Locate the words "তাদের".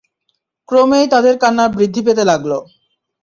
1.13-1.35